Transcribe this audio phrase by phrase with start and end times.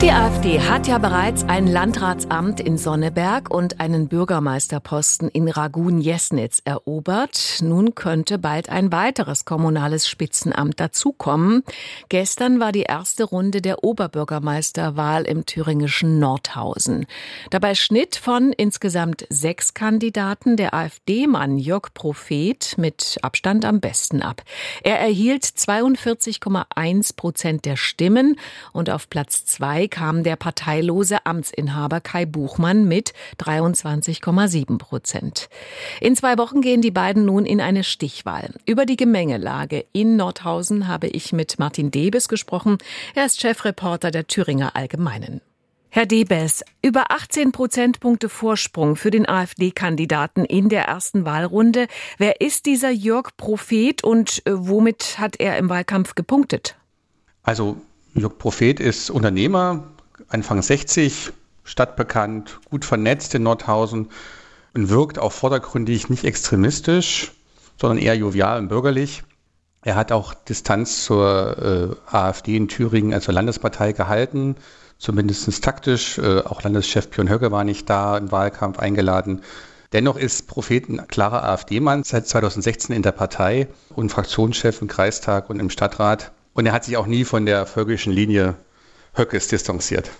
[0.00, 7.58] Die AfD hat ja bereits ein Landratsamt in Sonneberg und einen Bürgermeisterposten in Ragun-Jesnitz erobert.
[7.62, 11.64] Nun könnte bald ein weiteres kommunales Spitzenamt dazukommen.
[12.10, 17.06] Gestern war die erste Runde der Oberbürgermeisterwahl im thüringischen Nordhausen.
[17.50, 24.44] Dabei schnitt von insgesamt sechs Kandidaten der AfD-Mann Jörg Prophet mit Abstand am besten ab.
[24.84, 28.38] Er erhielt 42,1 Prozent der Stimmen
[28.72, 35.48] und auf Platz zwei kam der parteilose Amtsinhaber Kai Buchmann mit 23,7 Prozent.
[36.00, 38.54] In zwei Wochen gehen die beiden nun in eine Stichwahl.
[38.66, 42.78] Über die Gemengelage in Nordhausen habe ich mit Martin Debes gesprochen.
[43.14, 45.40] Er ist Chefreporter der Thüringer Allgemeinen.
[45.90, 51.86] Herr Debes, über 18 Prozentpunkte Vorsprung für den AfD-Kandidaten in der ersten Wahlrunde.
[52.18, 56.76] Wer ist dieser Jörg Prophet und äh, womit hat er im Wahlkampf gepunktet?
[57.42, 57.78] Also
[58.14, 59.84] Jörg Prophet ist Unternehmer,
[60.28, 61.32] Anfang 60,
[61.64, 64.08] stadtbekannt, gut vernetzt in Nordhausen
[64.74, 67.32] und wirkt auch vordergründig nicht extremistisch,
[67.80, 69.22] sondern eher jovial und bürgerlich.
[69.82, 74.56] Er hat auch Distanz zur äh, AfD in Thüringen als Landespartei gehalten,
[74.98, 76.18] zumindest taktisch.
[76.18, 79.42] Äh, auch Landeschef Björn Höcke war nicht da im Wahlkampf eingeladen.
[79.92, 85.48] Dennoch ist Prophet ein klarer AfD-Mann, seit 2016 in der Partei und Fraktionschef im Kreistag
[85.48, 86.32] und im Stadtrat.
[86.58, 88.56] Und er hat sich auch nie von der völkischen Linie
[89.14, 90.10] Höckes distanziert.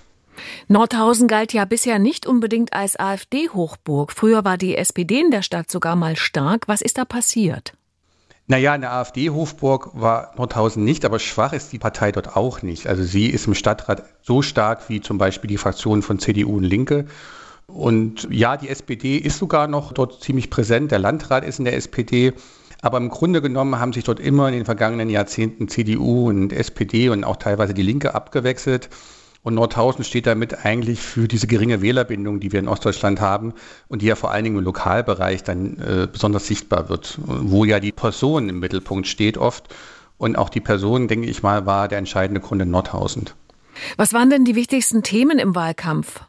[0.69, 4.13] Nordhausen galt ja bisher nicht unbedingt als AfD-Hochburg.
[4.13, 6.69] Früher war die SPD in der Stadt sogar mal stark.
[6.69, 7.73] Was ist da passiert?
[8.47, 12.87] Naja, eine AfD-Hofburg war Nordhausen nicht, aber schwach ist die Partei dort auch nicht.
[12.87, 16.63] Also sie ist im Stadtrat so stark wie zum Beispiel die Fraktionen von CDU und
[16.63, 17.07] Linke.
[17.67, 20.93] Und ja, die SPD ist sogar noch dort ziemlich präsent.
[20.93, 22.33] Der Landrat ist in der SPD.
[22.81, 27.09] Aber im Grunde genommen haben sich dort immer in den vergangenen Jahrzehnten CDU und SPD
[27.09, 28.89] und auch teilweise die Linke abgewechselt.
[29.43, 33.55] Und Nordhausen steht damit eigentlich für diese geringe Wählerbindung, die wir in Ostdeutschland haben
[33.89, 37.81] und die ja vor allen Dingen im Lokalbereich dann äh, besonders sichtbar wird, wo ja
[37.81, 39.75] die Person im Mittelpunkt steht oft.
[40.19, 43.31] Und auch die Person, denke ich mal, war der entscheidende Grund in Nordhausen.
[43.97, 46.21] Was waren denn die wichtigsten Themen im Wahlkampf?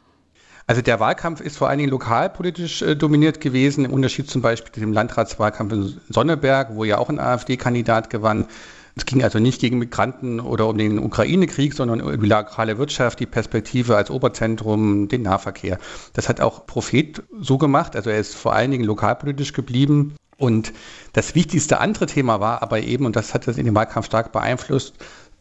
[0.69, 4.71] Also der Wahlkampf ist vor allen Dingen lokalpolitisch äh, dominiert gewesen, im Unterschied zum Beispiel
[4.71, 8.45] zu dem Landratswahlkampf in Sonneberg, wo ja auch ein AfD-Kandidat gewann.
[8.95, 13.19] Es ging also nicht gegen Migranten oder um den Ukraine-Krieg, sondern um die lokale Wirtschaft,
[13.19, 15.79] die Perspektive als Oberzentrum, den Nahverkehr.
[16.13, 17.95] Das hat auch Prophet so gemacht.
[17.95, 20.17] Also er ist vor allen Dingen lokalpolitisch geblieben.
[20.37, 20.71] Und
[21.13, 24.31] das wichtigste andere Thema war aber eben, und das hat das in dem Wahlkampf stark
[24.31, 24.93] beeinflusst,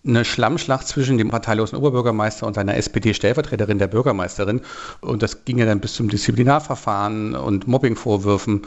[0.07, 4.61] eine Schlammschlacht zwischen dem parteilosen Oberbürgermeister und seiner SPD-Stellvertreterin, der Bürgermeisterin.
[5.01, 8.63] Und das ging ja dann bis zum Disziplinarverfahren und Mobbingvorwürfen.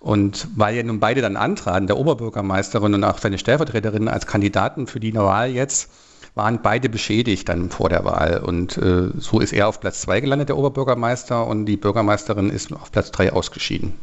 [0.00, 4.86] Und weil ja nun beide dann antraten, der Oberbürgermeisterin und auch seine Stellvertreterin als Kandidaten
[4.86, 5.90] für die Wahl jetzt,
[6.34, 8.42] waren beide beschädigt dann vor der Wahl.
[8.44, 12.72] Und äh, so ist er auf Platz zwei gelandet, der Oberbürgermeister, und die Bürgermeisterin ist
[12.72, 13.94] auf Platz drei ausgeschieden.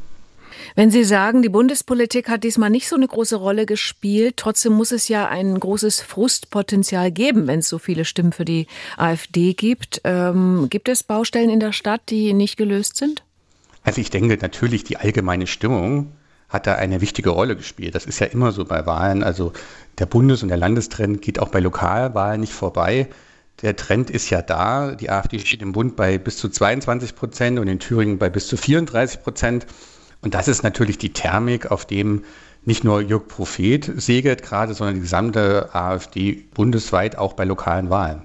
[0.76, 4.92] Wenn Sie sagen, die Bundespolitik hat diesmal nicht so eine große Rolle gespielt, trotzdem muss
[4.92, 8.68] es ja ein großes Frustpotenzial geben, wenn es so viele Stimmen für die
[8.98, 10.02] AfD gibt.
[10.04, 13.24] Ähm, gibt es Baustellen in der Stadt, die nicht gelöst sind?
[13.84, 16.12] Also ich denke natürlich, die allgemeine Stimmung
[16.50, 17.96] hat da eine wichtige Rolle gespielt.
[17.96, 19.24] Das ist ja immer so bei Wahlen.
[19.24, 19.54] Also
[20.00, 23.08] der Bundes- und der Landestrend geht auch bei Lokalwahlen nicht vorbei.
[23.62, 24.96] Der Trend ist ja da.
[24.96, 28.48] Die AfD steht im Bund bei bis zu 22 Prozent und in Thüringen bei bis
[28.48, 29.68] zu 34 Prozent.
[30.22, 32.24] Und das ist natürlich die Thermik, auf dem
[32.66, 38.24] nicht nur Jörg Prophet segelt gerade, sondern die gesamte AfD bundesweit auch bei lokalen Wahlen.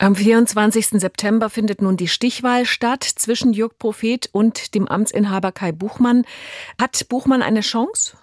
[0.00, 1.00] Am 24.
[1.00, 6.24] September findet nun die Stichwahl statt zwischen Jörg Prophet und dem Amtsinhaber Kai Buchmann.
[6.80, 8.16] Hat Buchmann eine Chance?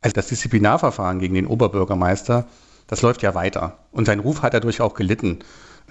[0.00, 2.48] Also das Disziplinarverfahren gegen den Oberbürgermeister,
[2.88, 3.78] das läuft ja weiter.
[3.92, 5.38] Und sein Ruf hat dadurch auch gelitten.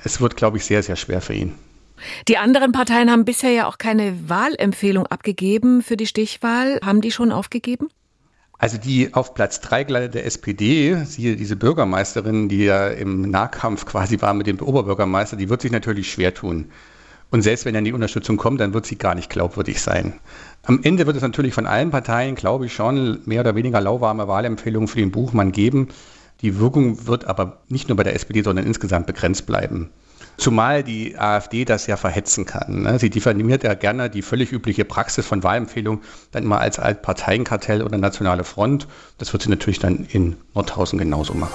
[0.03, 1.55] Es wird, glaube ich, sehr, sehr schwer für ihn.
[2.27, 6.79] Die anderen Parteien haben bisher ja auch keine Wahlempfehlung abgegeben für die Stichwahl.
[6.83, 7.89] Haben die schon aufgegeben?
[8.57, 14.21] Also die auf Platz 3 gelandete SPD, siehe diese Bürgermeisterin, die ja im Nahkampf quasi
[14.21, 16.65] war mit dem Oberbürgermeister, die wird sich natürlich schwer tun.
[17.31, 20.13] Und selbst wenn dann die Unterstützung kommt, dann wird sie gar nicht glaubwürdig sein.
[20.63, 24.27] Am Ende wird es natürlich von allen Parteien, glaube ich, schon mehr oder weniger lauwarme
[24.27, 25.89] Wahlempfehlungen für den Buchmann geben.
[26.41, 29.89] Die Wirkung wird aber nicht nur bei der SPD, sondern insgesamt begrenzt bleiben.
[30.39, 32.83] Zumal die AfD das ja verhetzen kann.
[32.83, 32.97] Ne?
[32.97, 36.01] Sie diffamiert ja gerne die völlig übliche Praxis von Wahlempfehlungen
[36.31, 38.88] dann immer als Parteienkartell oder nationale Front.
[39.18, 41.53] Das wird sie natürlich dann in Nordhausen genauso machen.